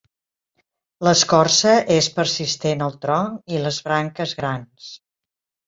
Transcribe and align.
L'escorça 1.07 1.73
és 1.97 2.09
persistent 2.17 2.83
al 2.87 2.97
tronc 3.05 3.55
i 3.57 3.63
les 3.69 3.81
branques 3.91 4.37
grans. 4.43 4.93